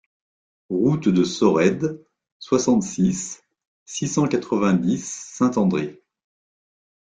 Route 0.71 1.09
de 1.09 1.23
Sorède, 1.23 2.03
soixante-six, 2.39 3.43
six 3.85 4.07
cent 4.07 4.25
quatre-vingt-dix 4.27 4.97
Saint-André 5.05 6.01